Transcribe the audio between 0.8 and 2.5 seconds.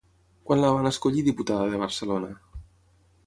escollir diputada de Barcelona?